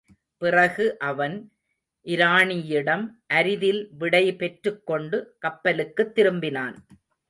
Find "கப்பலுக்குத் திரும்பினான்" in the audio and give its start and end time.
5.41-6.75